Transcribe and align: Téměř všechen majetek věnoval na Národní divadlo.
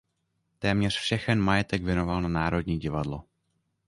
Téměř 0.59 0.97
všechen 0.99 1.41
majetek 1.41 1.83
věnoval 1.83 2.21
na 2.21 2.29
Národní 2.29 2.79
divadlo. 2.79 3.23